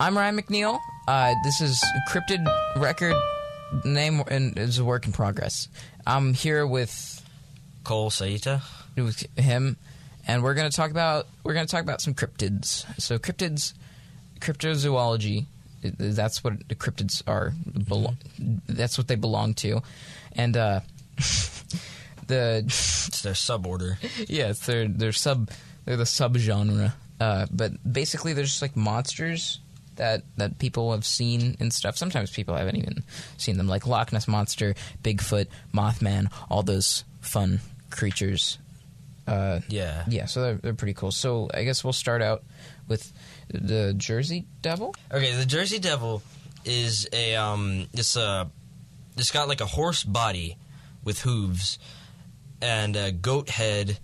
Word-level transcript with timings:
I'm 0.00 0.16
Ryan 0.16 0.36
McNeil. 0.40 0.78
Uh, 1.08 1.34
this 1.42 1.60
is 1.60 1.82
Cryptid 2.08 2.46
Record 2.76 3.16
name 3.84 4.22
and 4.28 4.56
is 4.56 4.78
a 4.78 4.84
work 4.84 5.04
in 5.06 5.12
progress. 5.12 5.68
I'm 6.06 6.32
here 6.32 6.64
with 6.66 7.22
Cole 7.84 8.10
Saita. 8.10 8.62
with 8.96 9.26
him, 9.36 9.76
and 10.28 10.42
we're 10.44 10.54
gonna 10.54 10.70
talk 10.70 10.90
about 10.92 11.26
we're 11.42 11.54
gonna 11.54 11.66
talk 11.66 11.82
about 11.82 12.00
some 12.00 12.14
cryptids. 12.14 12.84
So 13.00 13.18
cryptids, 13.18 13.74
cryptozoology. 14.40 15.46
That's 15.82 16.44
what 16.44 16.68
the 16.68 16.74
cryptids 16.76 17.22
are. 17.26 17.52
Belo- 17.68 18.16
That's 18.68 18.96
what 18.96 19.08
they 19.08 19.16
belong 19.16 19.54
to, 19.54 19.82
and 20.34 20.56
uh, 20.56 20.80
the 22.28 22.62
It's 22.64 23.22
their 23.22 23.32
suborder. 23.32 23.96
yeah, 24.28 24.50
it's 24.50 24.66
their 24.66 24.86
their 24.86 25.12
sub 25.12 25.50
they're 25.84 25.96
the 25.96 26.04
subgenre. 26.04 26.92
Uh, 27.20 27.46
but 27.50 27.72
basically, 27.90 28.32
they're 28.32 28.44
just 28.44 28.62
like 28.62 28.76
monsters 28.76 29.60
that 29.96 30.22
that 30.36 30.58
people 30.58 30.92
have 30.92 31.04
seen 31.04 31.56
and 31.58 31.72
stuff. 31.72 31.96
Sometimes 31.96 32.30
people 32.30 32.54
haven't 32.56 32.76
even 32.76 33.02
seen 33.36 33.56
them, 33.58 33.66
like 33.68 33.86
Loch 33.86 34.12
Ness 34.12 34.28
monster, 34.28 34.74
Bigfoot, 35.02 35.46
Mothman, 35.74 36.30
all 36.48 36.62
those 36.62 37.04
fun 37.20 37.60
creatures. 37.90 38.58
Uh, 39.26 39.60
Yeah. 39.68 40.04
yeah, 40.08 40.24
so 40.24 40.40
they're, 40.40 40.54
they're 40.54 40.74
pretty 40.74 40.94
cool. 40.94 41.10
So 41.10 41.50
I 41.52 41.64
guess 41.64 41.84
we'll 41.84 41.92
start 41.92 42.22
out 42.22 42.44
with 42.86 43.12
the 43.52 43.92
Jersey 43.96 44.46
Devil. 44.62 44.94
Okay, 45.12 45.34
the 45.34 45.44
Jersey 45.44 45.78
Devil 45.78 46.22
is 46.64 47.06
a 47.12 47.34
um 47.36 47.86
it's 47.92 48.16
a 48.16 48.50
it's 49.16 49.30
got 49.32 49.48
like 49.48 49.60
a 49.60 49.66
horse 49.66 50.02
body 50.04 50.56
with 51.04 51.20
hooves 51.22 51.78
and 52.62 52.94
a 52.96 53.10
goat 53.12 53.48
head 53.50 53.98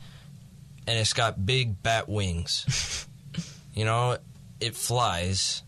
and 0.87 0.99
it's 0.99 1.13
got 1.15 1.47
big 1.47 1.83
bat 1.83 2.09
wings. 2.09 3.07
you 3.75 3.85
know, 3.85 4.17
it 4.61 4.75
flies 4.77 5.63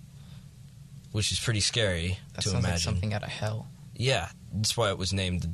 which 1.12 1.32
is 1.32 1.40
pretty 1.40 1.60
scary 1.60 2.18
That 2.34 2.42
to 2.42 2.50
sounds 2.50 2.62
like 2.64 2.70
imagine. 2.72 2.92
something 2.92 3.14
out 3.14 3.22
of 3.22 3.30
hell. 3.30 3.68
Yeah, 3.94 4.28
that's 4.52 4.76
why 4.76 4.90
it 4.90 4.98
was 4.98 5.12
named 5.14 5.40
the 5.42 5.50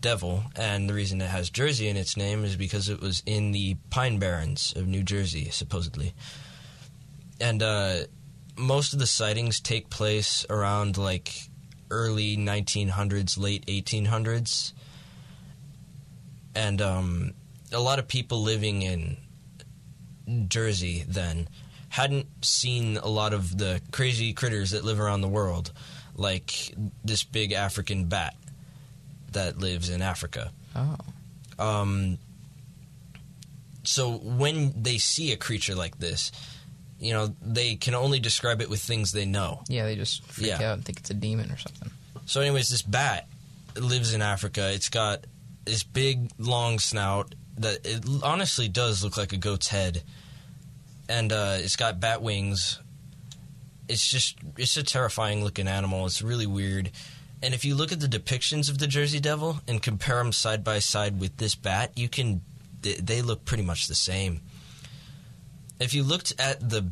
Devil, 0.00 0.42
and 0.56 0.90
the 0.90 0.92
reason 0.94 1.20
it 1.20 1.30
has 1.30 1.48
Jersey 1.50 1.88
in 1.88 1.96
its 1.96 2.16
name 2.16 2.44
is 2.44 2.56
because 2.56 2.88
it 2.88 3.00
was 3.00 3.22
in 3.24 3.52
the 3.52 3.76
Pine 3.90 4.18
Barrens 4.18 4.74
of 4.76 4.86
New 4.88 5.02
Jersey, 5.04 5.48
supposedly. 5.50 6.12
And 7.40 7.62
uh, 7.62 7.94
most 8.56 8.92
of 8.92 8.98
the 8.98 9.06
sightings 9.06 9.60
take 9.60 9.88
place 9.88 10.44
around 10.50 10.98
like 10.98 11.32
early 11.90 12.36
1900s, 12.36 13.38
late 13.38 13.64
1800s, 13.66 14.72
and 16.56 16.82
um, 16.82 17.32
a 17.72 17.80
lot 17.80 17.98
of 17.98 18.08
people 18.08 18.42
living 18.42 18.82
in 18.82 19.16
Jersey 20.48 21.04
then 21.06 21.48
hadn't 21.94 22.26
seen 22.44 22.96
a 22.96 23.06
lot 23.08 23.32
of 23.32 23.56
the 23.56 23.80
crazy 23.92 24.32
critters 24.32 24.70
that 24.72 24.84
live 24.84 24.98
around 24.98 25.20
the 25.20 25.28
world, 25.28 25.70
like 26.16 26.74
this 27.04 27.22
big 27.22 27.52
African 27.52 28.06
bat 28.06 28.34
that 29.32 29.58
lives 29.58 29.88
in 29.90 30.02
Africa. 30.02 30.50
Oh, 30.74 30.96
Um, 31.58 32.18
so 33.84 34.12
when 34.12 34.72
they 34.82 34.98
see 34.98 35.32
a 35.32 35.36
creature 35.36 35.74
like 35.74 35.98
this, 35.98 36.32
you 36.98 37.12
know, 37.12 37.34
they 37.42 37.76
can 37.76 37.94
only 37.94 38.18
describe 38.18 38.60
it 38.60 38.70
with 38.70 38.80
things 38.80 39.12
they 39.12 39.26
know. 39.26 39.62
yeah, 39.68 39.84
they 39.84 39.94
just 39.96 40.24
freak 40.24 40.48
Yeah. 40.48 40.70
out 40.70 40.74
and 40.74 40.84
think 40.84 40.98
it's 40.98 41.10
a 41.10 41.14
demon 41.14 41.50
or 41.50 41.58
something. 41.58 41.90
So, 42.26 42.40
anyways, 42.40 42.70
this 42.70 42.82
bat 42.82 43.28
lives 43.76 44.14
in 44.14 44.22
Africa. 44.22 44.72
It's 44.72 44.88
got 44.88 45.24
this 45.64 45.82
big, 45.84 46.30
long 46.38 46.78
snout 46.78 47.34
that 47.58 47.84
it 47.84 48.04
honestly 48.22 48.68
does 48.68 49.04
look 49.04 49.16
like 49.16 49.32
a 49.32 49.36
goat's 49.36 49.68
head, 49.68 50.02
and 51.08 51.32
uh, 51.32 51.56
it's 51.58 51.76
got 51.76 52.00
bat 52.00 52.22
wings. 52.22 52.80
It's 53.88 54.06
just 54.06 54.38
it's 54.56 54.76
a 54.76 54.82
terrifying 54.82 55.44
looking 55.44 55.68
animal. 55.68 56.06
It's 56.06 56.22
really 56.22 56.46
weird. 56.46 56.90
And 57.42 57.52
if 57.52 57.64
you 57.64 57.74
look 57.74 57.92
at 57.92 58.00
the 58.00 58.06
depictions 58.06 58.70
of 58.70 58.78
the 58.78 58.86
Jersey 58.86 59.20
Devil 59.20 59.60
and 59.68 59.82
compare 59.82 60.16
them 60.16 60.32
side 60.32 60.64
by 60.64 60.78
side 60.78 61.20
with 61.20 61.36
this 61.36 61.54
bat, 61.54 61.92
you 61.94 62.08
can 62.08 62.40
they, 62.80 63.22
look 63.22 63.44
pretty 63.44 63.62
much 63.62 63.86
the 63.86 63.94
same. 63.94 64.40
If 65.80 65.94
you 65.94 66.02
looked 66.02 66.32
at 66.38 66.68
the 66.70 66.90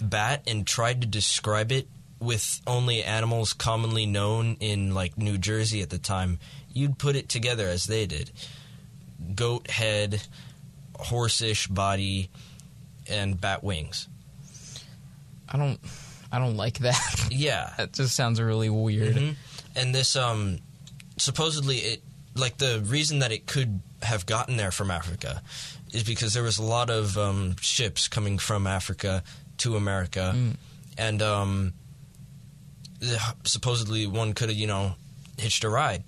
bat 0.00 0.42
and 0.46 0.66
tried 0.66 1.00
to 1.00 1.06
describe 1.06 1.72
it 1.72 1.88
with 2.20 2.60
only 2.66 3.02
animals 3.02 3.52
commonly 3.52 4.06
known 4.06 4.56
in 4.60 4.94
like 4.94 5.16
New 5.16 5.38
Jersey 5.38 5.80
at 5.82 5.90
the 5.90 5.98
time, 5.98 6.38
you'd 6.72 6.98
put 6.98 7.16
it 7.16 7.28
together 7.28 7.68
as 7.68 7.86
they 7.86 8.06
did. 8.06 8.30
Goat 9.34 9.70
head, 9.70 10.22
horseish 10.98 11.72
body, 11.72 12.30
and 13.10 13.40
bat 13.40 13.62
wings. 13.64 14.08
I 15.48 15.56
don't, 15.58 15.80
I 16.30 16.38
don't 16.38 16.56
like 16.56 16.78
that. 16.80 17.26
Yeah. 17.30 17.72
that 17.78 17.92
just 17.92 18.14
sounds 18.16 18.40
really 18.40 18.70
weird. 18.70 19.16
Mhm. 19.16 19.36
And 19.76 19.94
this 19.94 20.16
um 20.16 20.58
supposedly 21.16 21.76
it 21.78 22.02
like 22.34 22.58
the 22.58 22.80
reason 22.86 23.18
that 23.20 23.32
it 23.32 23.46
could 23.46 23.80
have 24.02 24.24
gotten 24.26 24.56
there 24.56 24.70
from 24.70 24.90
Africa 24.90 25.42
is 25.92 26.04
because 26.04 26.34
there 26.34 26.42
was 26.42 26.58
a 26.58 26.62
lot 26.62 26.90
of 26.90 27.16
um, 27.18 27.56
ships 27.60 28.06
coming 28.08 28.38
from 28.38 28.66
Africa 28.66 29.22
to 29.58 29.76
America, 29.76 30.36
and 30.96 31.22
um, 31.22 31.72
supposedly 33.44 34.06
one 34.06 34.32
could 34.34 34.48
have 34.50 34.58
you 34.58 34.66
know 34.66 34.94
hitched 35.38 35.64
a 35.64 35.68
ride 35.68 36.04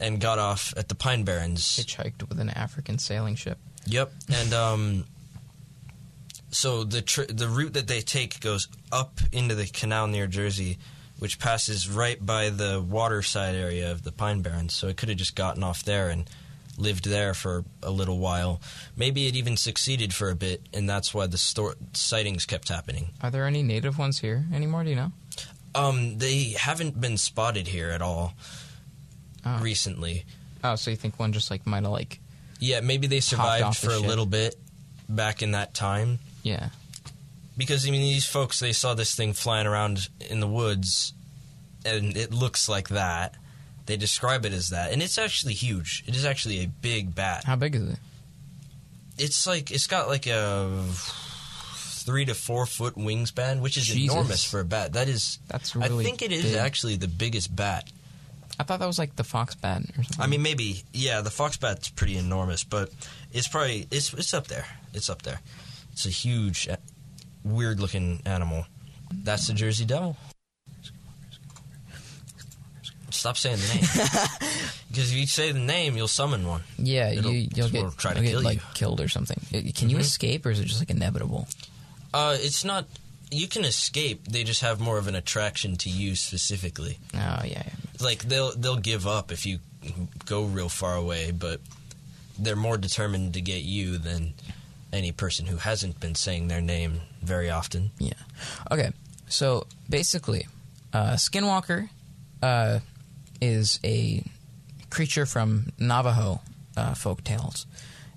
and 0.00 0.20
got 0.20 0.38
off 0.38 0.72
at 0.76 0.88
the 0.88 0.94
Pine 0.94 1.24
Barrens. 1.24 1.62
Hitchhiked 1.78 2.28
with 2.28 2.38
an 2.40 2.50
African 2.50 2.98
sailing 2.98 3.34
ship. 3.34 3.58
Yep, 3.86 4.12
and 4.32 4.52
um, 4.54 5.04
so 6.50 6.84
the 6.84 7.02
tr- 7.02 7.22
the 7.28 7.48
route 7.48 7.74
that 7.74 7.86
they 7.88 8.00
take 8.00 8.40
goes 8.40 8.68
up 8.90 9.20
into 9.32 9.54
the 9.54 9.66
canal 9.66 10.06
near 10.06 10.26
Jersey, 10.26 10.78
which 11.18 11.38
passes 11.38 11.88
right 11.88 12.24
by 12.24 12.48
the 12.50 12.80
waterside 12.86 13.54
area 13.54 13.90
of 13.90 14.02
the 14.02 14.12
Pine 14.12 14.40
Barrens. 14.42 14.72
So 14.74 14.88
it 14.88 14.96
could 14.96 15.08
have 15.08 15.18
just 15.18 15.34
gotten 15.36 15.62
off 15.62 15.82
there 15.84 16.08
and 16.08 16.28
lived 16.76 17.04
there 17.06 17.34
for 17.34 17.64
a 17.82 17.90
little 17.90 18.18
while. 18.18 18.60
Maybe 18.96 19.26
it 19.26 19.34
even 19.34 19.56
succeeded 19.56 20.14
for 20.14 20.30
a 20.30 20.36
bit, 20.36 20.62
and 20.72 20.88
that's 20.88 21.12
why 21.12 21.26
the 21.26 21.36
sto- 21.38 21.74
sightings 21.92 22.46
kept 22.46 22.68
happening. 22.68 23.08
Are 23.20 23.30
there 23.32 23.46
any 23.46 23.62
native 23.64 23.98
ones 23.98 24.20
here 24.20 24.44
anymore? 24.54 24.84
Do 24.84 24.90
you 24.90 24.96
know? 24.96 25.12
Um, 25.74 26.18
they 26.18 26.54
haven't 26.58 27.00
been 27.00 27.16
spotted 27.18 27.66
here 27.68 27.90
at 27.90 28.00
all 28.00 28.34
Oh. 29.44 29.58
recently. 29.58 30.24
Oh, 30.64 30.76
so 30.76 30.90
you 30.90 30.96
think 30.96 31.18
one 31.18 31.32
just 31.32 31.50
like 31.50 31.66
might 31.66 31.82
have 31.82 31.92
like 31.92 32.20
Yeah, 32.60 32.80
maybe 32.80 33.06
they 33.06 33.20
survived 33.20 33.80
the 33.82 33.86
for 33.86 33.92
a 33.92 33.98
ship. 33.98 34.06
little 34.08 34.26
bit 34.26 34.54
back 35.08 35.42
in 35.42 35.52
that 35.52 35.74
time. 35.74 36.18
Yeah. 36.42 36.68
because 37.56 37.86
I 37.86 37.90
mean 37.90 38.02
these 38.02 38.24
folks 38.26 38.60
they 38.60 38.72
saw 38.72 38.94
this 38.94 39.14
thing 39.14 39.32
flying 39.32 39.66
around 39.66 40.08
in 40.30 40.40
the 40.40 40.46
woods 40.48 41.12
and 41.84 42.16
it 42.16 42.32
looks 42.32 42.68
like 42.68 42.88
that. 42.90 43.34
They 43.86 43.96
describe 43.96 44.44
it 44.44 44.52
as 44.52 44.70
that 44.70 44.92
and 44.92 45.02
it's 45.02 45.18
actually 45.18 45.54
huge. 45.54 46.04
It 46.06 46.14
is 46.14 46.24
actually 46.24 46.60
a 46.60 46.66
big 46.66 47.14
bat. 47.14 47.44
How 47.44 47.56
big 47.56 47.74
is 47.74 47.88
it? 47.88 47.98
It's 49.18 49.46
like 49.46 49.70
it's 49.70 49.86
got 49.86 50.08
like 50.08 50.26
a 50.26 50.84
3 52.08 52.24
to 52.26 52.34
4 52.34 52.66
foot 52.66 52.94
wingspan, 52.94 53.60
which 53.60 53.76
is 53.76 53.86
Jesus. 53.86 54.14
enormous 54.14 54.44
for 54.44 54.60
a 54.60 54.64
bat. 54.64 54.94
That 54.94 55.08
is 55.08 55.38
That's 55.48 55.76
I 55.76 55.88
think 55.88 56.22
it 56.22 56.32
is 56.32 56.44
big. 56.44 56.56
actually 56.56 56.96
the 56.96 57.08
biggest 57.08 57.54
bat. 57.54 57.90
I 58.60 58.64
thought 58.64 58.80
that 58.80 58.86
was 58.86 58.98
like 58.98 59.14
the 59.14 59.24
fox 59.24 59.54
bat 59.54 59.82
or 59.82 60.02
something. 60.04 60.20
I 60.20 60.26
mean 60.26 60.42
maybe 60.42 60.82
yeah, 60.92 61.20
the 61.20 61.30
fox 61.30 61.56
bat's 61.56 61.88
pretty 61.88 62.16
enormous, 62.16 62.64
but 62.64 62.90
it's 63.32 63.48
probably 63.48 63.86
it's 63.90 64.12
it's 64.14 64.34
up 64.34 64.46
there. 64.48 64.66
It's 64.94 65.10
up 65.10 65.22
there. 65.22 65.40
It's 65.98 66.06
a 66.06 66.10
huge 66.10 66.68
weird 67.42 67.80
looking 67.80 68.22
animal. 68.24 68.64
That's 69.12 69.48
the 69.48 69.52
Jersey 69.52 69.84
Devil. 69.84 70.16
Stop 73.10 73.36
saying 73.36 73.56
the 73.56 73.74
name. 73.74 74.28
Because 74.90 75.12
if 75.12 75.18
you 75.18 75.26
say 75.26 75.52
the 75.52 75.58
name, 75.58 75.96
you'll 75.96 76.08
summon 76.08 76.46
one. 76.46 76.62
yeah, 76.78 77.10
it'll- 77.10 77.30
you 77.32 77.48
you'll 77.54 77.68
get 77.68 77.98
try 77.98 78.14
to 78.14 78.20
get, 78.22 78.30
kill 78.30 78.42
like 78.42 78.56
you. 78.58 78.62
killed 78.74 79.00
or 79.02 79.08
something. 79.08 79.38
Uh, 79.52 79.60
Can 79.74 79.90
you 79.90 79.96
Mhm. 79.98 80.00
escape, 80.00 80.46
or 80.46 80.50
is 80.50 80.60
it 80.60 80.64
just 80.64 80.80
like 80.80 80.88
inevitable? 80.90 81.46
Uh, 82.14 82.36
it's 82.40 82.64
not. 82.64 82.86
You 83.30 83.48
can 83.48 83.64
escape. 83.66 84.26
They 84.28 84.44
just 84.44 84.62
have 84.62 84.80
more 84.80 84.96
of 84.98 85.06
an 85.08 85.14
attraction 85.14 85.76
to 85.78 85.90
you 85.90 86.14
specifically. 86.16 86.98
Oh 87.12 87.18
yeah, 87.18 87.42
yeah. 87.44 87.68
Like 88.00 88.22
they'll 88.24 88.56
they'll 88.56 88.76
give 88.92 89.06
up 89.06 89.30
if 89.30 89.44
you 89.44 89.58
go 90.24 90.44
real 90.44 90.68
far 90.70 90.94
away, 90.94 91.32
but 91.32 91.60
they're 92.38 92.56
more 92.56 92.78
determined 92.78 93.34
to 93.34 93.40
get 93.42 93.62
you 93.64 93.98
than 93.98 94.32
any 94.92 95.12
person 95.12 95.46
who 95.46 95.56
hasn't 95.56 96.00
been 96.00 96.14
saying 96.14 96.48
their 96.48 96.60
name 96.60 97.00
very 97.22 97.50
often. 97.50 97.90
Yeah. 97.98 98.12
Okay. 98.70 98.90
So 99.28 99.66
basically, 99.88 100.46
uh, 100.92 101.12
Skinwalker 101.12 101.88
uh, 102.42 102.80
is 103.40 103.78
a 103.84 104.24
creature 104.90 105.26
from 105.26 105.72
Navajo 105.78 106.40
uh, 106.76 106.94
folk 106.94 107.22
tales, 107.24 107.66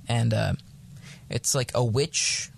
and 0.08 0.34
uh, 0.34 0.54
it's 1.30 1.54
like 1.54 1.72
a 1.76 1.84
witch 1.84 2.50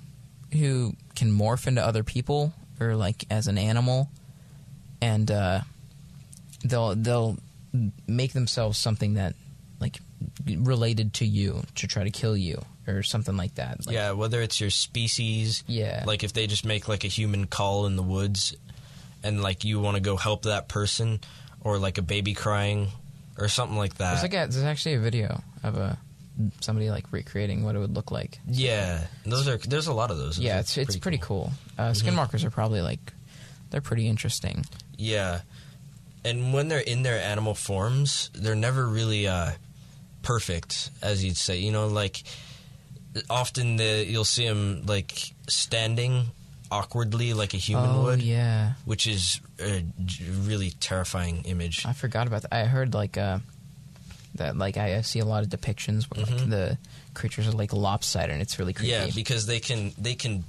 who 0.52 0.94
can 1.16 1.32
morph 1.32 1.68
into 1.68 1.84
other 1.84 2.04
people 2.04 2.54
or 2.80 2.96
like 2.96 3.26
as 3.32 3.48
an 3.48 3.58
animal, 3.58 4.10
and 5.02 5.32
uh, 5.32 5.62
they'll 6.64 6.96
they'll 6.96 7.38
make 8.08 8.34
themselves 8.34 8.78
something 8.78 9.16
that 9.16 9.34
like 9.80 10.00
related 10.48 11.14
to 11.16 11.26
you 11.26 11.64
to 11.76 11.88
try 11.88 12.04
to 12.04 12.12
kill 12.12 12.38
you 12.38 12.64
or 12.88 13.04
something 13.04 13.38
like 13.38 13.56
that. 13.56 13.86
Like, 13.86 13.94
yeah, 13.94 14.12
whether 14.12 14.42
it's 14.42 14.60
your 14.60 14.70
species, 14.70 15.64
Yeah. 15.68 16.04
like 16.06 16.24
if 16.24 16.34
they 16.34 16.48
just 16.48 16.66
make 16.66 16.88
like 16.88 17.04
a 17.04 17.08
human 17.08 17.46
call 17.48 17.86
in 17.86 17.96
the 17.96 18.04
woods, 18.04 18.56
and 19.24 19.42
like 19.42 19.64
you 19.64 19.80
want 19.80 19.96
to 19.96 20.02
go 20.02 20.18
help 20.18 20.44
that 20.44 20.68
person, 20.68 21.20
or 21.62 21.78
like 21.78 21.98
a 21.98 22.02
baby 22.02 22.34
crying, 22.34 22.88
or 23.38 23.48
something 23.48 23.78
like 23.78 23.96
that. 23.96 24.12
There's 24.20 24.24
like 24.24 24.34
a, 24.34 24.52
there's 24.52 24.64
actually 24.64 24.96
a 24.96 25.00
video 25.00 25.42
of 25.64 25.78
a 25.78 25.98
somebody 26.62 26.90
like 26.90 27.06
recreating 27.12 27.64
what 27.64 27.76
it 27.76 27.80
would 27.80 27.94
look 27.96 28.10
like. 28.12 28.40
yeah, 28.48 29.06
those 29.26 29.48
are 29.48 29.58
there's 29.58 29.88
a 29.88 29.94
lot 29.94 30.12
of 30.12 30.18
those. 30.18 30.40
yeah, 30.40 30.56
Those 30.58 30.62
it's 30.66 30.78
are 30.78 30.82
it's 30.82 30.98
pretty 30.98 31.20
cool. 31.20 31.52
Uh, 31.78 31.92
skinwalkers 31.92 32.44
are 32.44 32.50
probably 32.50 32.82
like 32.82 33.14
they're 33.70 33.82
pretty 33.82 34.08
interesting. 34.08 34.66
Yeah, 34.98 35.42
and 36.26 36.52
when 36.54 36.68
they're 36.68 36.80
in 36.80 37.04
their 37.04 37.20
animal 37.20 37.54
forms, 37.56 38.30
they're 38.34 38.56
never 38.56 38.86
really 38.86 39.28
uh, 39.28 39.52
perfect, 40.22 40.90
as 41.02 41.24
you'd 41.24 41.38
say. 41.38 41.58
You 41.60 41.72
know, 41.72 41.88
like 41.88 42.24
often 43.30 43.78
the 43.78 44.06
you'll 44.08 44.26
see 44.26 44.48
them 44.48 44.86
like 44.86 45.34
standing 45.48 46.26
awkwardly, 46.72 47.34
like 47.34 47.54
a 47.54 47.58
human 47.58 47.90
oh 47.90 48.04
would, 48.04 48.22
yeah, 48.22 48.74
which 48.86 49.08
is 49.08 49.40
a 49.60 49.84
really 50.42 50.72
terrifying 50.80 51.44
image. 51.46 51.86
I 51.86 51.94
forgot 51.94 52.28
about 52.28 52.44
that. 52.44 52.54
I 52.54 52.66
heard 52.66 52.94
like 52.94 53.18
uh 53.18 53.40
that 54.36 54.58
like 54.58 54.78
I, 54.78 54.98
I 54.98 55.02
see 55.02 55.20
a 55.20 55.26
lot 55.26 55.44
of 55.44 55.50
depictions 55.50 56.04
where 56.06 56.26
like, 56.26 56.50
the 56.50 56.78
creatures 57.14 57.48
are 57.48 57.52
like 57.52 57.74
lopsided 57.74 58.32
and 58.32 58.42
it's 58.42 58.58
really 58.58 58.74
creepy. 58.74 58.92
Yeah, 58.92 59.08
because 59.14 59.46
they 59.46 59.60
can 59.60 59.94
they 59.98 60.16
can 60.16 60.44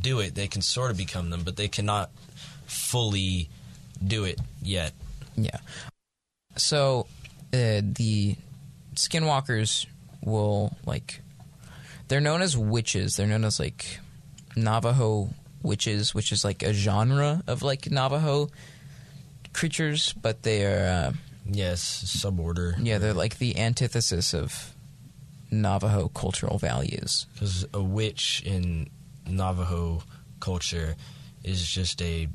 do 0.00 0.20
it. 0.20 0.34
They 0.34 0.46
can 0.46 0.62
sort 0.62 0.90
of 0.90 0.96
become 0.96 1.30
them, 1.30 1.42
but 1.44 1.56
they 1.56 1.68
cannot 1.68 2.10
fully 2.66 3.48
do 4.06 4.24
it 4.24 4.38
yet. 4.62 4.92
Yeah. 5.36 5.58
So 6.56 7.06
uh, 7.52 7.82
the 7.82 8.36
skinwalkers 8.94 9.86
will 10.22 10.76
like 10.86 11.20
they're 12.08 12.20
known 12.20 12.42
as 12.42 12.56
witches. 12.56 13.16
They're 13.16 13.26
known 13.26 13.44
as 13.44 13.58
like 13.60 13.98
Navajo 14.56 15.30
witches, 15.62 16.14
which 16.14 16.32
is 16.32 16.44
like 16.44 16.62
a 16.62 16.72
genre 16.72 17.42
of 17.46 17.62
like 17.62 17.90
Navajo 17.90 18.48
creatures, 19.52 20.12
but 20.20 20.42
they 20.42 20.64
are 20.66 20.86
uh, 21.08 21.12
Yes, 21.50 22.04
suborder. 22.06 22.74
yeah, 22.82 22.98
they're 22.98 23.12
like 23.14 23.38
the 23.38 23.58
antithesis 23.58 24.32
of 24.34 24.74
Navajo 25.50 26.08
cultural 26.08 26.58
values. 26.58 27.26
Because 27.34 27.66
a 27.74 27.82
witch 27.82 28.42
in 28.46 28.88
Navajo 29.28 30.02
culture 30.40 30.96
is 31.42 31.66
just 31.66 32.00
a 32.02 32.28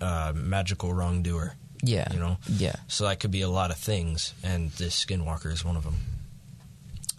uh, 0.00 0.32
magical 0.34 0.92
wrongdoer. 0.92 1.54
Yeah. 1.82 2.12
You 2.12 2.18
know? 2.20 2.36
Yeah. 2.48 2.76
So 2.88 3.04
that 3.08 3.20
could 3.20 3.30
be 3.30 3.40
a 3.40 3.48
lot 3.48 3.70
of 3.70 3.78
things, 3.78 4.34
and 4.44 4.70
this 4.72 5.02
skinwalker 5.04 5.50
is 5.52 5.64
one 5.64 5.76
of 5.76 5.84
them. 5.84 5.96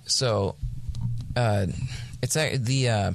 So, 0.05 0.55
uh, 1.35 1.67
it's 2.21 2.35
a, 2.35 2.57
the 2.57 2.89
uh, 2.89 3.11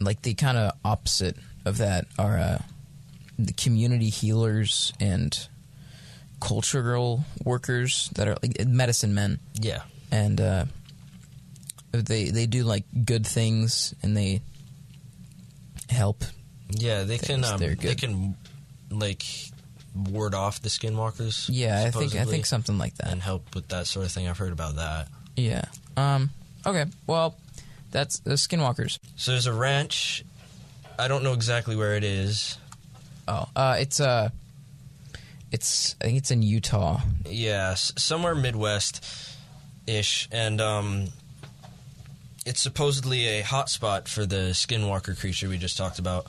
like 0.00 0.22
the 0.22 0.34
kind 0.34 0.56
of 0.58 0.72
opposite 0.84 1.36
of 1.64 1.78
that 1.78 2.06
are 2.18 2.36
uh, 2.38 2.58
the 3.38 3.52
community 3.52 4.08
healers 4.08 4.92
and 5.00 5.48
cultural 6.40 7.24
workers 7.44 8.10
that 8.14 8.28
are 8.28 8.36
like 8.42 8.64
medicine 8.66 9.14
men, 9.14 9.38
Yeah. 9.60 9.82
and 10.10 10.40
uh, 10.40 10.64
they 11.92 12.30
they 12.30 12.46
do 12.46 12.62
like 12.64 12.84
good 13.04 13.26
things 13.26 13.94
and 14.02 14.16
they 14.16 14.42
help. 15.88 16.24
Yeah, 16.70 17.04
they 17.04 17.18
can. 17.18 17.44
Um, 17.44 17.58
they 17.58 17.94
can 17.94 18.36
like 18.90 19.22
ward 19.94 20.34
off 20.34 20.60
the 20.60 20.68
skinwalkers. 20.68 21.46
Yeah, 21.50 21.84
I 21.86 21.90
think 21.90 22.14
I 22.14 22.24
think 22.24 22.46
something 22.46 22.76
like 22.78 22.96
that. 22.96 23.10
and 23.12 23.22
help 23.22 23.54
with 23.54 23.68
that 23.68 23.86
sort 23.86 24.04
of 24.06 24.12
thing. 24.12 24.28
I've 24.28 24.38
heard 24.38 24.52
about 24.52 24.76
that. 24.76 25.08
Yeah. 25.36 25.64
Um. 25.96 26.30
Okay. 26.66 26.84
Well, 27.06 27.36
that's 27.92 28.18
the 28.18 28.32
skinwalkers. 28.32 28.98
So 29.16 29.30
there's 29.30 29.46
a 29.46 29.52
ranch. 29.52 30.24
I 30.98 31.08
don't 31.08 31.22
know 31.22 31.32
exactly 31.32 31.76
where 31.76 31.94
it 31.94 32.04
is. 32.04 32.58
Oh, 33.28 33.48
uh, 33.54 33.76
it's 33.78 34.00
uh, 34.00 34.30
it's 35.52 35.94
I 36.00 36.04
think 36.06 36.18
it's 36.18 36.30
in 36.30 36.42
Utah. 36.42 37.00
Yeah, 37.24 37.70
s- 37.72 37.92
somewhere 37.96 38.34
Midwest 38.34 39.04
ish, 39.86 40.28
and 40.32 40.60
um, 40.60 41.06
it's 42.44 42.60
supposedly 42.60 43.26
a 43.26 43.42
hotspot 43.42 44.08
for 44.08 44.26
the 44.26 44.50
skinwalker 44.52 45.18
creature 45.18 45.48
we 45.48 45.58
just 45.58 45.76
talked 45.76 45.98
about, 45.98 46.26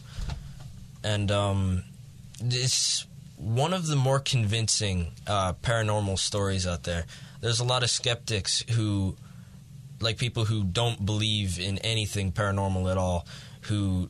and 1.04 1.32
um, 1.32 1.84
it's 2.42 3.06
one 3.38 3.74
of 3.74 3.88
the 3.88 3.96
more 3.96 4.20
convincing 4.20 5.08
uh, 5.28 5.54
paranormal 5.64 6.18
stories 6.20 6.66
out 6.68 6.84
there. 6.84 7.06
There's 7.42 7.60
a 7.60 7.64
lot 7.64 7.84
of 7.84 7.90
skeptics 7.92 8.64
who, 8.72 9.16
like 10.00 10.18
people 10.18 10.46
who 10.46 10.64
don't 10.64 11.06
believe 11.06 11.60
in 11.60 11.78
anything 11.80 12.32
paranormal 12.32 12.90
at 12.92 12.98
all, 12.98 13.26
who 13.62 14.10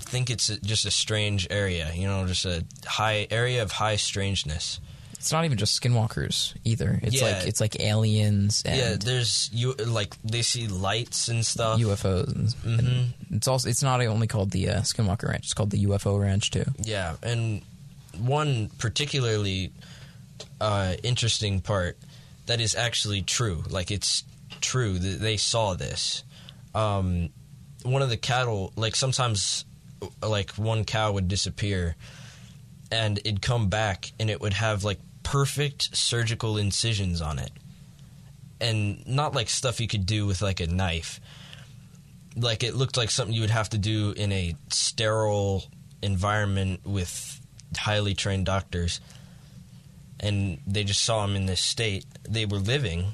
think 0.00 0.30
it's 0.30 0.48
just 0.58 0.84
a 0.86 0.90
strange 0.90 1.46
area. 1.50 1.90
You 1.94 2.06
know, 2.08 2.26
just 2.26 2.44
a 2.44 2.64
high 2.86 3.26
area 3.30 3.62
of 3.62 3.72
high 3.72 3.96
strangeness. 3.96 4.80
It's 5.14 5.32
not 5.32 5.44
even 5.44 5.58
just 5.58 5.80
skinwalkers 5.82 6.54
either. 6.64 7.00
It's 7.02 7.16
Yeah. 7.20 7.24
like 7.24 7.46
it's 7.48 7.60
like 7.60 7.80
aliens 7.80 8.62
and 8.64 8.76
yeah, 8.76 8.96
there's 8.98 9.50
you 9.52 9.72
like 9.74 10.14
they 10.22 10.42
see 10.42 10.68
lights 10.68 11.26
and 11.28 11.44
stuff. 11.44 11.80
UFOs. 11.80 12.28
And, 12.28 12.46
Mm-hmm. 12.64 12.86
and 12.86 13.12
it's 13.32 13.48
also 13.48 13.68
it's 13.68 13.82
not 13.82 14.00
only 14.00 14.28
called 14.28 14.52
the 14.52 14.68
uh, 14.70 14.80
Skinwalker 14.82 15.28
Ranch. 15.28 15.44
It's 15.44 15.54
called 15.54 15.70
the 15.70 15.84
UFO 15.86 16.20
Ranch 16.20 16.50
too. 16.52 16.64
yeah, 16.82 17.16
and 17.22 17.62
one 18.16 18.70
particularly 18.78 19.72
uh, 20.60 20.94
interesting 21.02 21.60
part 21.60 21.96
that 22.46 22.60
is 22.60 22.74
actually 22.76 23.22
true. 23.22 23.64
Like 23.68 23.90
it's 23.90 24.22
true 24.60 24.98
they 24.98 25.36
saw 25.36 25.74
this. 25.74 26.24
Um, 26.74 27.30
one 27.82 28.02
of 28.02 28.10
the 28.10 28.16
cattle, 28.16 28.72
like 28.76 28.96
sometimes, 28.96 29.64
like 30.22 30.52
one 30.52 30.84
cow 30.84 31.12
would 31.12 31.28
disappear, 31.28 31.96
and 32.90 33.18
it'd 33.18 33.42
come 33.42 33.68
back, 33.68 34.12
and 34.18 34.30
it 34.30 34.40
would 34.40 34.54
have 34.54 34.84
like 34.84 34.98
perfect 35.22 35.96
surgical 35.96 36.56
incisions 36.56 37.20
on 37.20 37.38
it, 37.38 37.50
and 38.60 39.06
not 39.06 39.34
like 39.34 39.48
stuff 39.48 39.80
you 39.80 39.88
could 39.88 40.06
do 40.06 40.26
with 40.26 40.42
like 40.42 40.60
a 40.60 40.66
knife. 40.66 41.20
Like 42.36 42.62
it 42.62 42.74
looked 42.74 42.96
like 42.96 43.10
something 43.10 43.34
you 43.34 43.40
would 43.40 43.50
have 43.50 43.70
to 43.70 43.78
do 43.78 44.12
in 44.16 44.30
a 44.32 44.54
sterile 44.70 45.64
environment 46.02 46.80
with 46.84 47.40
highly 47.76 48.14
trained 48.14 48.46
doctors. 48.46 49.00
And 50.20 50.60
they 50.66 50.84
just 50.84 51.04
saw 51.04 51.24
him 51.24 51.36
in 51.36 51.46
this 51.46 51.60
state. 51.60 52.04
They 52.28 52.44
were 52.46 52.58
living, 52.58 53.12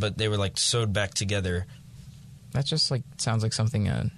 but 0.00 0.18
they 0.18 0.28
were 0.28 0.36
like 0.38 0.58
sewed 0.58 0.92
back 0.92 1.14
together. 1.14 1.66
That 2.52 2.66
just 2.66 2.90
like 2.90 3.02
sounds 3.18 3.42
like 3.42 3.52
something 3.52 3.88
a 3.88 4.10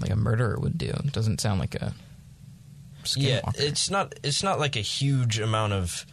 like 0.00 0.10
a 0.10 0.16
murderer 0.16 0.58
would 0.58 0.76
do. 0.78 0.88
It 0.88 1.12
doesn't 1.12 1.40
sound 1.40 1.60
like 1.60 1.74
a 1.76 1.94
Yeah, 3.16 3.40
it's 3.54 3.90
not. 3.90 4.14
It's 4.24 4.42
not 4.42 4.58
like 4.58 4.76
a 4.76 4.80
huge 4.80 5.38
amount 5.38 5.72
of 5.72 6.04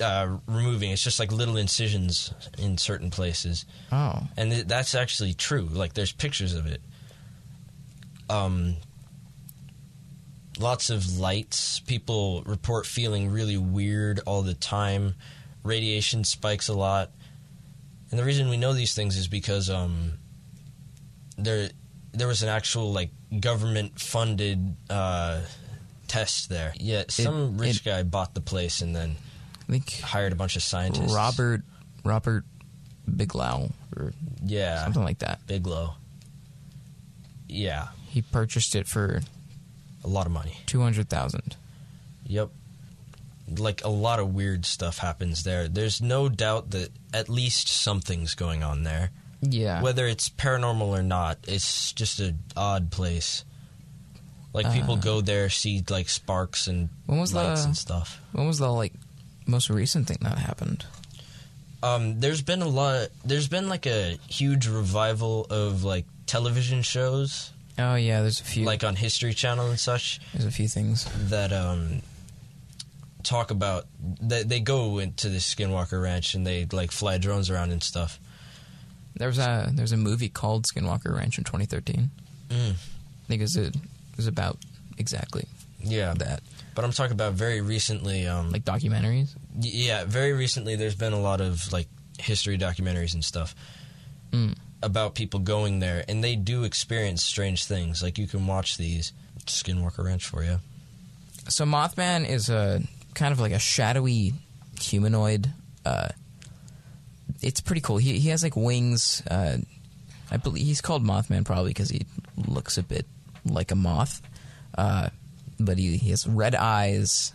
uh, 0.00 0.38
removing. 0.46 0.90
It's 0.90 1.02
just 1.02 1.18
like 1.18 1.32
little 1.32 1.56
incisions 1.56 2.32
in 2.56 2.78
certain 2.78 3.10
places. 3.10 3.66
oh, 3.90 4.26
and 4.36 4.50
th- 4.50 4.66
that's 4.66 4.94
actually 4.94 5.34
true. 5.34 5.68
Like 5.70 5.94
there's 5.94 6.12
pictures 6.12 6.54
of 6.54 6.66
it. 6.66 6.80
Um, 8.30 8.76
lots 10.58 10.90
of 10.90 11.18
lights. 11.18 11.80
People 11.80 12.42
report 12.46 12.86
feeling 12.86 13.30
really 13.30 13.56
weird 13.56 14.20
all 14.26 14.42
the 14.42 14.54
time. 14.54 15.14
Radiation 15.64 16.24
spikes 16.24 16.68
a 16.68 16.74
lot, 16.74 17.10
and 18.10 18.18
the 18.18 18.24
reason 18.24 18.48
we 18.48 18.56
know 18.56 18.72
these 18.72 18.94
things 18.94 19.16
is 19.16 19.28
because 19.28 19.68
um, 19.70 20.12
there 21.36 21.70
there 22.12 22.26
was 22.28 22.42
an 22.42 22.48
actual 22.48 22.92
like 22.92 23.10
government 23.40 24.00
funded 24.00 24.74
uh, 24.88 25.40
test 26.06 26.48
there. 26.48 26.72
Yeah, 26.78 27.04
some 27.08 27.58
rich 27.58 27.78
it- 27.78 27.84
guy 27.84 28.02
bought 28.02 28.34
the 28.34 28.40
place 28.40 28.80
and 28.80 28.94
then 28.96 29.16
I 29.68 29.72
think 29.72 30.00
hired 30.00 30.32
a 30.32 30.36
bunch 30.36 30.56
of 30.56 30.62
scientists. 30.62 31.12
Robert 31.12 31.62
Robert 32.04 32.44
Biglow 33.14 33.70
or 33.96 34.12
yeah, 34.44 34.84
something 34.84 35.04
like 35.04 35.18
that. 35.18 35.46
Bigelow. 35.46 35.94
Yeah, 37.48 37.88
He 38.08 38.20
purchased 38.22 38.74
it 38.74 38.86
for 38.86 39.22
a 40.04 40.08
lot 40.08 40.26
of 40.26 40.32
money. 40.32 40.58
two 40.66 40.80
hundred 40.80 41.08
thousand. 41.08 41.56
Yep. 42.26 42.50
Like 43.56 43.84
a 43.84 43.88
lot 43.88 44.18
of 44.20 44.34
weird 44.34 44.66
stuff 44.66 44.98
happens 44.98 45.44
there. 45.44 45.68
There's 45.68 46.00
no 46.02 46.28
doubt 46.28 46.70
that 46.70 46.90
at 47.14 47.28
least 47.28 47.68
something's 47.68 48.34
going 48.34 48.62
on 48.62 48.82
there. 48.82 49.10
Yeah. 49.40 49.80
Whether 49.82 50.06
it's 50.06 50.28
paranormal 50.28 50.82
or 50.88 51.02
not, 51.02 51.38
it's 51.46 51.92
just 51.92 52.18
an 52.20 52.38
odd 52.56 52.90
place. 52.90 53.44
Like 54.52 54.72
people 54.72 54.94
Uh. 54.94 55.00
go 55.00 55.20
there, 55.20 55.48
see 55.50 55.84
like 55.88 56.08
sparks 56.08 56.66
and 56.66 56.88
When 57.06 57.18
was 57.20 57.32
lights 57.32 57.62
the- 57.62 57.68
and 57.68 57.76
stuff. 57.76 58.20
when 58.32 58.46
was 58.46 58.58
the 58.58 58.72
like 58.72 58.92
most 59.46 59.70
recent 59.70 60.08
thing 60.08 60.18
that 60.22 60.38
happened? 60.38 60.84
Um, 61.82 62.18
there's 62.20 62.42
been 62.42 62.60
a 62.62 62.66
lot. 62.68 63.08
There's 63.24 63.46
been 63.46 63.68
like 63.68 63.86
a 63.86 64.18
huge 64.28 64.66
revival 64.66 65.46
of 65.48 65.84
like 65.84 66.06
television 66.26 66.82
shows, 66.82 67.50
Oh 67.78 67.94
yeah, 67.94 68.22
there's 68.22 68.40
a 68.40 68.44
few 68.44 68.64
like 68.64 68.82
on 68.82 68.96
History 68.96 69.32
Channel 69.32 69.70
and 69.70 69.78
such. 69.78 70.18
there's 70.32 70.44
a 70.44 70.50
few 70.50 70.66
things. 70.66 71.06
that 71.28 71.52
um 71.52 72.02
talk 73.22 73.50
about 73.50 73.86
that 74.22 74.48
they 74.48 74.60
go 74.60 74.98
into 74.98 75.28
the 75.28 75.38
Skinwalker 75.38 76.00
Ranch 76.02 76.34
and 76.34 76.46
they 76.46 76.66
like 76.72 76.90
fly 76.92 77.18
drones 77.18 77.50
around 77.50 77.70
and 77.72 77.82
stuff. 77.82 78.18
There 79.16 79.28
was 79.28 79.38
a 79.38 79.70
there's 79.72 79.92
a 79.92 79.96
movie 79.96 80.28
called 80.28 80.64
Skinwalker 80.66 81.14
Ranch 81.16 81.38
in 81.38 81.44
2013. 81.44 82.10
Mm. 82.50 82.70
I 82.70 82.74
think 83.26 83.40
it 83.40 83.44
was, 83.44 83.56
it 83.56 83.76
was 84.16 84.26
about 84.26 84.56
exactly 84.96 85.44
Yeah, 85.80 86.14
that, 86.18 86.40
but 86.74 86.84
I'm 86.84 86.92
talking 86.92 87.12
about 87.12 87.34
very 87.34 87.60
recently. 87.60 88.26
Um, 88.26 88.50
like 88.52 88.64
documentaries. 88.64 89.30
yeah, 89.60 90.04
very 90.04 90.32
recently. 90.32 90.76
There's 90.76 90.94
been 90.94 91.12
a 91.12 91.20
lot 91.20 91.40
of 91.40 91.70
like 91.72 91.88
history 92.18 92.56
documentaries 92.58 93.14
and 93.14 93.24
stuff 93.24 93.54
Mm. 94.32 94.56
about 94.82 95.14
people 95.14 95.40
going 95.40 95.78
there, 95.80 96.04
and 96.08 96.22
they 96.22 96.36
do 96.36 96.64
experience 96.64 97.22
strange 97.22 97.64
things. 97.64 98.02
Like 98.02 98.18
you 98.18 98.26
can 98.26 98.46
watch 98.46 98.76
these 98.76 99.12
Skinwalker 99.46 100.04
Ranch 100.04 100.26
for 100.26 100.44
you. 100.44 100.60
So 101.48 101.64
Mothman 101.64 102.28
is 102.28 102.48
a 102.50 102.82
kind 103.18 103.32
of 103.32 103.40
like 103.40 103.52
a 103.52 103.58
shadowy 103.58 104.32
humanoid. 104.80 105.50
Uh, 105.84 106.08
it's 107.42 107.60
pretty 107.60 107.80
cool. 107.80 107.98
He 107.98 108.18
he 108.18 108.28
has 108.30 108.42
like 108.42 108.56
wings. 108.56 109.22
Uh, 109.28 109.58
I 110.30 110.36
believe 110.36 110.64
he's 110.64 110.80
called 110.80 111.04
Mothman 111.04 111.44
probably 111.44 111.70
because 111.70 111.90
he 111.90 112.06
looks 112.46 112.78
a 112.78 112.82
bit 112.82 113.06
like 113.44 113.70
a 113.70 113.74
moth. 113.74 114.22
Uh, 114.76 115.08
but 115.58 115.78
he, 115.78 115.96
he 115.96 116.10
has 116.10 116.26
red 116.26 116.54
eyes, 116.54 117.32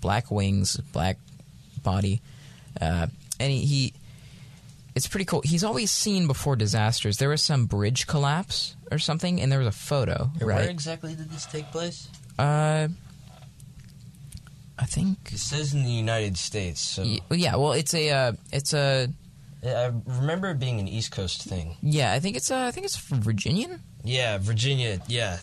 black 0.00 0.30
wings, 0.30 0.76
black 0.92 1.18
body, 1.82 2.22
uh, 2.80 3.06
and 3.38 3.52
he, 3.52 3.64
he 3.64 3.92
it's 4.94 5.06
pretty 5.06 5.24
cool. 5.24 5.42
He's 5.44 5.64
always 5.64 5.90
seen 5.90 6.26
before 6.26 6.56
disasters. 6.56 7.18
There 7.18 7.28
was 7.28 7.42
some 7.42 7.66
bridge 7.66 8.06
collapse 8.06 8.76
or 8.90 8.98
something, 8.98 9.40
and 9.40 9.52
there 9.52 9.58
was 9.58 9.68
a 9.68 9.72
photo. 9.72 10.30
Right? 10.40 10.56
Where 10.56 10.70
exactly 10.70 11.14
did 11.14 11.30
this 11.30 11.46
take 11.46 11.70
place? 11.70 12.08
Uh, 12.38 12.88
think. 14.90 15.18
It 15.32 15.38
says 15.38 15.72
in 15.74 15.84
the 15.84 15.90
United 15.90 16.36
States. 16.36 16.80
So 16.80 17.04
Yeah, 17.30 17.56
well, 17.56 17.72
it's 17.72 17.94
a, 17.94 18.10
uh, 18.10 18.32
it's 18.52 18.74
a, 18.74 19.08
I 19.64 19.92
remember 20.06 20.50
it 20.50 20.58
being 20.58 20.80
an 20.80 20.88
East 20.88 21.12
Coast 21.12 21.42
thing. 21.42 21.76
yeah, 21.82 22.12
I 22.12 22.20
think 22.20 22.36
it's, 22.36 22.50
uh, 22.50 22.60
I 22.60 22.70
think 22.70 22.86
it's 22.86 22.96
Virginian, 22.96 23.80
Yeah, 24.04 24.38
Virginia. 24.38 25.00
Yeah, 25.06 25.38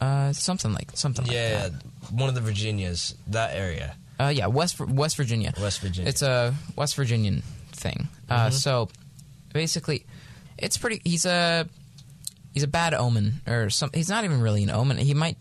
uh, 0.00 0.32
something 0.32 0.72
like, 0.72 0.90
something 0.94 1.26
yeah, 1.26 1.68
like 1.70 2.10
one 2.10 2.28
of 2.28 2.34
the 2.34 2.40
Virginias. 2.40 3.14
That 3.28 3.54
area. 3.54 3.94
Uh, 4.20 4.28
yeah, 4.28 4.46
West, 4.46 4.78
West 4.78 5.16
Virginia. 5.16 5.52
West 5.60 5.80
Virginia. 5.80 6.08
It's 6.08 6.22
a 6.22 6.54
West 6.76 6.94
Virginian 6.96 7.42
thing. 7.72 8.08
Uh, 8.28 8.50
so 8.50 8.88
basically, 9.52 10.04
it's 10.58 10.78
pretty. 10.78 11.00
He's 11.04 11.24
a 11.26 11.66
he's 12.52 12.62
a 12.62 12.68
bad 12.68 12.94
omen 12.94 13.40
or 13.46 13.70
some. 13.70 13.90
He's 13.92 14.08
not 14.08 14.24
even 14.24 14.40
really 14.40 14.62
an 14.62 14.70
omen. 14.70 14.96
He 14.98 15.14
might. 15.14 15.36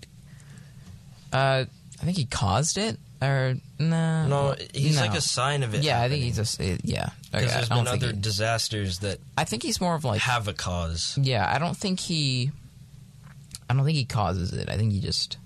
Uh, 1.31 1.65
I 2.01 2.03
think 2.03 2.17
he 2.17 2.25
caused 2.25 2.77
it 2.77 2.97
or 3.21 3.55
nah. 3.79 4.25
no, 4.27 4.55
he's 4.73 4.95
no. 4.95 5.01
like 5.01 5.15
a 5.15 5.21
sign 5.21 5.63
of 5.63 5.75
it. 5.75 5.83
Yeah, 5.83 6.01
I 6.01 6.09
think 6.09 6.23
he's 6.23 6.37
just 6.37 6.59
uh, 6.59 6.77
yeah. 6.83 7.09
because 7.31 7.45
Okay, 7.45 7.53
there's 7.53 7.71
I 7.71 7.75
don't 7.75 7.83
been 7.85 7.93
other 7.93 8.07
he- 8.15 8.21
disasters 8.21 8.99
that 8.99 9.19
I 9.37 9.43
think 9.43 9.63
he's 9.63 9.79
more 9.79 9.95
of 9.95 10.03
like 10.03 10.21
have 10.21 10.47
a 10.47 10.53
cause. 10.53 11.17
Yeah, 11.21 11.49
I 11.53 11.59
don't 11.59 11.77
think 11.77 11.99
he. 11.99 12.51
I 13.69 13.73
don't 13.73 13.85
think 13.85 13.95
he 13.97 14.05
causes 14.05 14.51
it. 14.53 14.69
I 14.69 14.75
think 14.77 14.91
he 14.91 14.99
just 14.99 15.37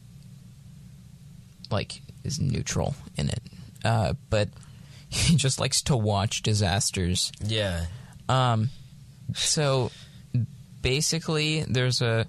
like 1.69 2.01
is 2.23 2.39
neutral 2.39 2.95
in 3.17 3.29
it. 3.29 3.41
Uh, 3.83 4.13
but 4.29 4.49
he 5.09 5.35
just 5.35 5.59
likes 5.59 5.81
to 5.83 5.95
watch 5.95 6.41
disasters. 6.41 7.31
Yeah, 7.43 7.85
Um, 8.27 8.69
so 9.35 9.91
basically, 10.81 11.63
there's 11.67 12.01
a 12.01 12.25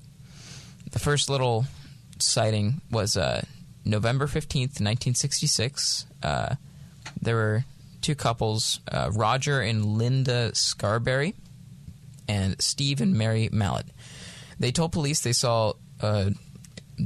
the 0.93 0.99
first 0.99 1.29
little 1.31 1.65
sighting 2.19 2.81
was 2.91 3.17
uh, 3.17 3.45
November 3.87 4.27
fifteenth, 4.27 4.81
nineteen 4.81 5.15
sixty 5.15 5.47
six. 5.47 6.05
Uh, 6.23 6.57
there 7.23 7.37
were 7.37 7.65
two 8.03 8.15
couples, 8.15 8.81
uh, 8.91 9.11
Roger 9.15 9.61
and 9.61 9.85
Linda 9.85 10.55
Scarberry, 10.55 11.35
and 12.29 12.61
Steve 12.61 13.01
and 13.01 13.15
Mary 13.15 13.49
Mallette. 13.53 13.87
They 14.59 14.73
told 14.73 14.93
police 14.93 15.21
they 15.21 15.33
saw 15.33 15.75
a 16.01 16.33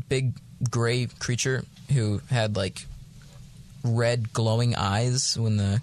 big 0.09 0.35
gray 0.71 1.07
creature 1.19 1.65
who 1.93 2.23
had 2.31 2.57
like 2.57 2.87
red 3.85 4.33
glowing 4.33 4.75
eyes 4.75 5.39
when 5.39 5.57
the 5.57 5.83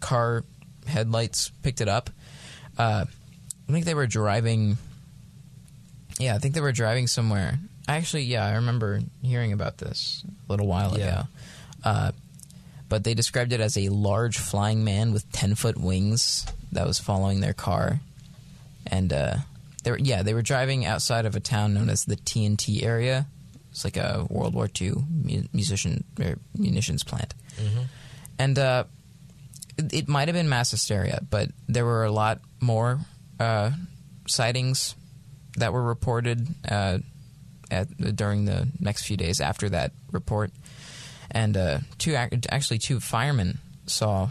car 0.00 0.44
headlights 0.86 1.50
picked 1.62 1.80
it 1.80 1.88
up. 1.88 2.10
Uh, 2.76 3.06
I 3.68 3.72
think 3.72 3.86
they 3.86 3.94
were 3.94 4.06
driving. 4.06 4.76
Yeah, 6.18 6.34
I 6.34 6.38
think 6.38 6.54
they 6.54 6.60
were 6.60 6.72
driving 6.72 7.06
somewhere. 7.06 7.58
Actually, 7.86 8.22
yeah, 8.24 8.44
I 8.46 8.54
remember 8.54 9.00
hearing 9.22 9.52
about 9.52 9.78
this 9.78 10.24
a 10.48 10.52
little 10.52 10.66
while 10.66 10.98
Yeah. 10.98 11.04
ago. 11.06 11.22
Uh, 11.84 12.12
but 12.88 13.04
they 13.04 13.14
described 13.14 13.52
it 13.52 13.60
as 13.60 13.76
a 13.76 13.88
large 13.88 14.38
flying 14.38 14.84
man 14.84 15.12
with 15.12 15.30
ten 15.32 15.54
foot 15.54 15.76
wings 15.76 16.46
that 16.72 16.86
was 16.86 16.98
following 16.98 17.40
their 17.40 17.52
car, 17.52 18.00
and 18.86 19.12
uh, 19.12 19.36
they 19.82 19.90
were 19.90 19.98
yeah 19.98 20.22
they 20.22 20.32
were 20.34 20.42
driving 20.42 20.84
outside 20.86 21.26
of 21.26 21.34
a 21.34 21.40
town 21.40 21.74
known 21.74 21.88
as 21.90 22.04
the 22.04 22.16
TNT 22.16 22.82
area. 22.84 23.26
It's 23.70 23.84
like 23.84 23.96
a 23.96 24.26
World 24.30 24.54
War 24.54 24.68
II 24.80 24.92
mu- 25.10 25.42
musician 25.52 26.04
or 26.20 26.36
munitions 26.56 27.02
plant, 27.02 27.34
and 28.38 28.58
uh, 28.58 28.84
it, 29.76 29.92
it 29.92 30.08
might 30.08 30.28
have 30.28 30.34
been 30.34 30.48
mass 30.48 30.70
hysteria, 30.70 31.20
but 31.28 31.48
there 31.68 31.84
were 31.84 32.04
a 32.04 32.12
lot 32.12 32.40
more 32.60 33.00
uh, 33.40 33.70
sightings 34.28 34.94
that 35.56 35.72
were 35.72 35.82
reported 35.82 36.46
uh, 36.68 36.98
at, 37.74 38.16
during 38.16 38.44
the 38.44 38.68
next 38.80 39.04
few 39.04 39.16
days 39.16 39.40
after 39.40 39.68
that 39.68 39.92
report, 40.12 40.50
and 41.30 41.56
uh, 41.56 41.78
two 41.98 42.14
actually 42.14 42.78
two 42.78 43.00
firemen 43.00 43.58
saw 43.86 44.30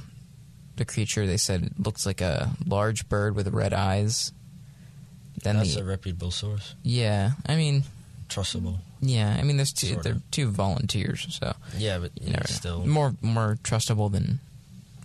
the 0.76 0.86
creature. 0.86 1.28
They 1.28 1.38
said 1.38 1.64
it 1.64 1.80
looks 1.80 2.06
like 2.06 2.22
a 2.22 2.52
large 2.66 3.08
bird 3.10 3.36
with 3.36 3.48
red 3.50 3.74
eyes. 3.74 4.32
Then 5.44 5.58
that's 5.58 5.76
the 5.76 5.82
a 5.82 5.84
reputable 5.84 6.32
source, 6.32 6.76
yeah, 6.84 7.32
I 7.46 7.56
mean 7.56 7.84
trustable. 8.30 8.78
yeah, 9.02 9.36
I 9.38 9.44
mean 9.44 9.58
there's 9.58 9.74
two 9.74 9.88
Sort 9.88 10.06
of. 10.06 10.18
are 10.18 10.22
two 10.32 10.50
volunteers, 10.50 11.38
so 11.40 11.54
Yeah, 11.78 12.00
but 12.00 12.12
you 12.22 12.34
know, 12.34 12.40
still, 12.46 12.86
more 12.86 13.14
more 13.22 13.58
trustable 13.64 14.12
than 14.12 14.40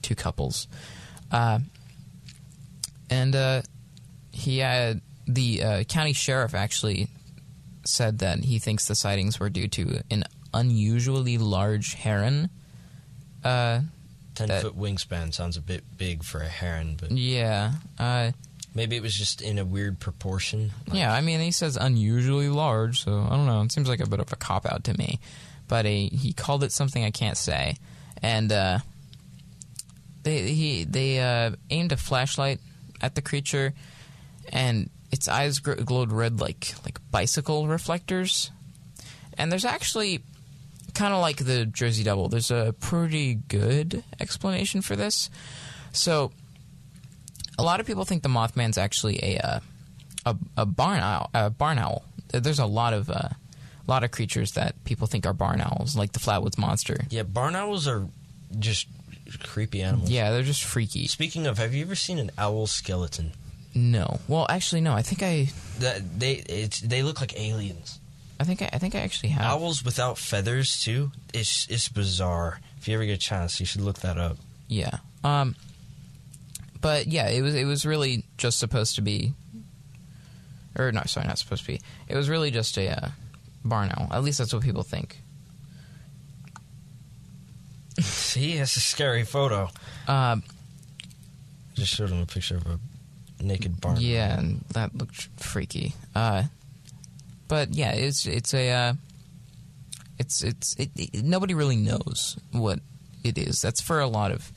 two 0.03 0.15
couples. 0.15 0.69
Uh, 1.33 1.59
and 3.11 3.35
uh, 3.35 3.63
he 4.31 4.59
had 4.59 5.01
the 5.27 5.63
uh, 5.63 5.85
county 5.85 6.13
sheriff 6.13 6.55
actually 6.55 7.09
said 7.89 8.19
that 8.21 8.45
he 8.45 8.59
thinks 8.59 8.87
the 8.87 8.95
sightings 8.95 9.41
were 9.41 9.51
due 9.51 9.69
to 9.69 10.03
an 10.11 10.25
unusually 10.55 11.39
large 11.39 11.95
heron. 11.95 12.51
Uh, 13.45 13.81
ten 14.35 14.49
that- 14.49 14.63
foot 14.63 14.79
wingspan 14.79 15.33
sounds 15.33 15.57
a 15.57 15.61
bit 15.61 15.85
big 15.97 16.23
for 16.23 16.41
a 16.41 16.49
heron, 16.49 16.97
but 17.01 17.11
yeah, 17.11 17.73
uh, 17.99 18.33
maybe 18.75 18.97
it 18.97 19.03
was 19.03 19.15
just 19.15 19.41
in 19.41 19.59
a 19.59 19.65
weird 19.65 19.99
proportion. 20.01 20.73
Like, 20.87 20.99
yeah. 20.99 21.13
I 21.13 21.21
mean, 21.21 21.41
he 21.41 21.51
says 21.51 21.77
unusually 21.77 22.49
large, 22.49 23.03
so 23.03 23.27
I 23.29 23.37
don't 23.37 23.47
know. 23.47 23.63
It 23.63 23.73
seems 23.73 23.89
like 23.89 24.01
a 24.01 24.09
bit 24.09 24.21
of 24.21 24.33
a 24.33 24.37
cop 24.37 24.67
out 24.67 24.85
to 24.85 24.97
me. 24.97 25.19
But 25.67 25.85
he 25.85 26.09
he 26.09 26.33
called 26.33 26.65
it 26.65 26.73
something 26.73 27.05
I 27.05 27.11
can't 27.11 27.37
say, 27.37 27.77
and 28.23 28.51
uh, 28.51 28.79
they 30.23 30.53
he 30.53 30.85
they 30.85 31.21
uh, 31.21 31.53
aimed 31.71 31.93
a 31.93 31.97
flashlight 31.97 32.61
at 33.03 33.15
the 33.15 33.23
creature, 33.23 33.75
and 34.51 34.89
its 35.11 35.29
eyes 35.29 35.59
glowed 35.59 36.13
red 36.13 36.41
like 36.41 36.75
like 36.85 36.99
bicycle 37.11 37.67
reflectors. 37.69 38.51
And 39.37 39.53
there's 39.53 39.65
actually 39.65 40.23
kind 40.95 41.15
of 41.15 41.21
like 41.21 41.37
the 41.37 41.65
Jersey 41.65 42.03
Devil. 42.03 42.29
There's 42.29 42.51
a 42.51 42.75
pretty 42.81 43.35
good 43.35 44.03
explanation 44.19 44.83
for 44.83 44.97
this. 44.97 45.31
So, 45.93 46.33
a 47.59 47.63
lot 47.63 47.79
of 47.81 47.87
people 47.87 48.05
think 48.05 48.23
the 48.23 48.29
Mothman's 48.29 48.77
actually 48.79 49.19
a 49.23 49.39
uh, 49.39 49.61
a, 50.27 50.37
a 50.59 50.67
barn 50.67 51.01
owl. 51.01 51.31
A 51.35 51.51
barn 51.51 51.79
owl. 51.79 52.05
There's 52.33 52.59
a 52.59 52.67
lot 52.67 52.93
of 52.95 53.09
uh, 53.09 53.29
lot 53.87 54.05
of 54.05 54.11
creatures 54.11 54.53
that 54.53 54.83
people 54.85 55.07
think 55.07 55.25
are 55.25 55.33
barn 55.33 55.61
owls, 55.61 55.97
like 55.97 56.13
the 56.13 56.19
Flatwoods 56.21 56.59
Monster. 56.59 56.99
yeah. 57.11 57.23
Barn 57.23 57.57
owls 57.57 57.87
are 57.89 58.07
just 58.59 58.87
creepy 59.45 59.83
animals. 59.83 60.11
Yeah, 60.11 60.31
they're 60.31 60.43
just 60.43 60.65
freaky. 60.65 61.07
Speaking 61.07 61.47
of, 61.47 61.59
have 61.59 61.75
you 61.75 61.85
ever 61.85 61.95
seen 61.95 62.19
an 62.19 62.31
owl 62.39 62.67
skeleton? 62.67 63.33
No, 63.75 64.19
well, 64.29 64.47
actually, 64.49 64.81
no. 64.81 64.93
I 64.95 65.03
think 65.03 65.23
I, 65.23 65.49
That 65.79 66.19
they 66.19 66.33
it's 66.49 66.81
they 66.81 67.03
look 67.03 67.21
like 67.21 67.39
aliens. 67.39 68.01
I 68.41 68.45
think 68.45 68.63
I, 68.63 68.71
I 68.73 68.79
think 68.79 68.95
I 68.95 69.01
actually 69.01 69.31
have. 69.31 69.45
Owls 69.45 69.85
without 69.85 70.19
feathers 70.19 70.81
too. 70.81 71.13
It's 71.35 71.67
it's 71.69 71.89
bizarre. 71.89 72.61
If 72.79 72.89
you 72.89 72.95
ever 72.95 73.05
get 73.05 73.13
a 73.15 73.19
chance, 73.19 73.61
you 73.61 73.67
should 73.67 73.81
look 73.83 74.01
that 74.01 74.19
up. 74.19 74.37
Yeah. 74.69 74.99
Um. 75.25 75.55
But 76.81 77.09
yeah, 77.09 77.29
it 77.29 77.43
was 77.43 77.55
it 77.55 77.65
was 77.65 77.85
really 77.85 78.25
just 78.37 78.59
supposed 78.59 78.95
to 78.97 79.03
be, 79.03 79.33
or 80.77 80.93
no, 80.93 81.03
sorry, 81.07 81.27
not 81.27 81.39
supposed 81.39 81.63
to 81.63 81.73
be. 81.73 81.81
It 82.09 82.17
was 82.17 82.29
really 82.29 82.51
just 82.51 82.77
a 82.79 82.89
uh, 82.91 83.09
barn 83.65 83.91
owl. 83.97 84.09
At 84.13 84.23
least 84.23 84.39
that's 84.39 84.53
what 84.53 84.63
people 84.63 84.85
think. 84.85 85.19
See, 88.01 88.59
that's 88.59 88.77
a 88.77 88.81
scary 88.81 89.25
photo. 89.25 89.69
Um. 90.07 90.43
Just 91.75 91.95
showed 91.95 92.11
him 92.11 92.21
a 92.23 92.27
picture 92.27 92.57
of 92.57 92.67
a 92.67 92.79
naked 93.45 93.81
barn. 93.81 93.97
Yeah, 94.01 94.39
and 94.39 94.65
that 94.75 94.95
looked 94.97 95.29
freaky. 95.39 95.95
Uh, 96.15 96.45
but 97.49 97.75
yeah, 97.75 97.93
it's 97.93 98.27
it's 98.27 98.55
a 98.55 98.71
uh, 98.71 98.93
it's 100.19 100.43
it's 100.43 100.75
it, 100.77 100.91
it, 100.97 101.25
nobody 101.25 101.55
really 101.55 101.77
knows 101.77 102.39
what 102.53 102.81
it 103.25 103.39
is. 103.39 103.63
That's 103.63 103.81
for 103.81 104.01
a 104.01 104.07
lot 104.07 104.33
of 104.33 104.53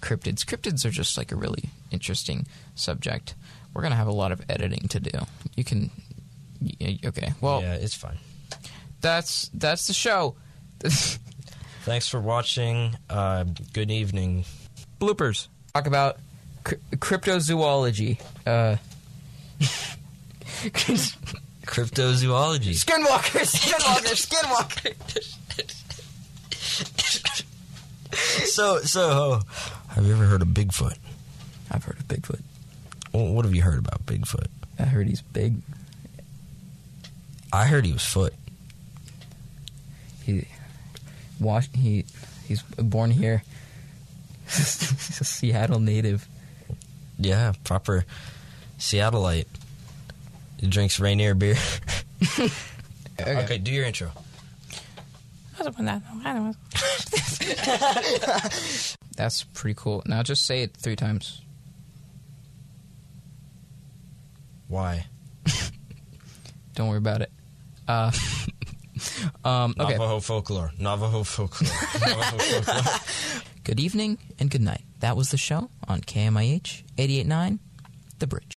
cryptids. 0.00 0.44
Cryptids 0.44 0.84
are 0.84 0.90
just 0.90 1.16
like 1.18 1.32
a 1.32 1.36
really 1.36 1.64
interesting 1.90 2.46
subject. 2.74 3.34
We're 3.74 3.82
gonna 3.82 3.96
have 3.96 4.06
a 4.08 4.12
lot 4.12 4.32
of 4.32 4.42
editing 4.48 4.88
to 4.88 5.00
do. 5.00 5.18
You 5.56 5.64
can. 5.64 5.90
Okay. 7.04 7.32
Well, 7.40 7.62
yeah, 7.62 7.74
it's 7.74 7.94
fine. 7.94 8.18
that's 9.00 9.50
that's 9.54 9.86
the 9.86 9.94
show. 9.94 10.36
Thanks 11.82 12.08
for 12.08 12.20
watching. 12.20 12.96
Uh, 13.08 13.44
good 13.72 13.90
evening. 13.90 14.44
Bloopers. 15.00 15.48
Talk 15.74 15.86
about 15.86 16.18
cr- 16.64 16.74
cryptozoology. 16.96 18.18
Uh, 18.46 18.76
Cryptozoology. 21.66 22.74
skinwalker. 22.74 23.40
Skinwalker. 23.46 24.14
Skinwalker. 24.92 24.94
so, 28.46 28.78
so, 28.80 29.40
have 29.88 30.04
you 30.04 30.12
ever 30.12 30.24
heard 30.24 30.42
of 30.42 30.48
Bigfoot? 30.48 30.96
I've 31.70 31.84
heard 31.84 31.98
of 31.98 32.08
Bigfoot. 32.08 32.40
What 33.12 33.44
have 33.44 33.54
you 33.54 33.62
heard 33.62 33.78
about 33.78 34.04
Bigfoot? 34.06 34.46
I 34.78 34.84
heard 34.84 35.06
he's 35.08 35.22
big. 35.22 35.56
I 37.52 37.66
heard 37.66 37.84
he 37.84 37.92
was 37.92 38.04
foot. 38.04 38.32
He, 40.24 40.46
wash. 41.40 41.68
He, 41.74 42.04
he's 42.46 42.62
born 42.62 43.10
here. 43.10 43.42
he's 44.44 45.18
a 45.20 45.24
Seattle 45.24 45.80
native. 45.80 46.26
Yeah, 47.20 47.52
proper 47.64 48.04
Seattleite. 48.78 49.46
He 50.58 50.66
drinks 50.66 50.98
Rainier 50.98 51.34
beer. 51.34 51.56
okay, 53.20 53.58
do 53.58 53.70
your 53.70 53.84
intro. 53.84 54.10
I 55.58 55.64
don't 55.64 55.84
know. 55.84 56.54
That's 59.16 59.44
pretty 59.44 59.74
cool. 59.74 60.02
Now 60.06 60.22
just 60.22 60.46
say 60.46 60.62
it 60.62 60.74
three 60.74 60.96
times. 60.96 61.42
Why? 64.68 65.06
Don't 66.74 66.88
worry 66.88 66.98
about 66.98 67.22
it. 67.22 67.30
Uh, 67.86 68.12
um, 69.44 69.74
okay. 69.78 69.92
Navajo 69.92 70.20
folklore. 70.20 70.72
Navajo 70.78 71.24
folklore. 71.24 71.70
Navajo 72.00 72.38
folklore. 72.38 73.00
Good 73.62 73.78
evening 73.78 74.16
and 74.38 74.50
good 74.50 74.62
night. 74.62 74.84
That 75.00 75.16
was 75.18 75.30
the 75.30 75.36
show 75.36 75.68
on 75.86 76.00
KMIH 76.00 76.82
889 76.96 77.58
The 78.18 78.26
Bridge. 78.26 78.44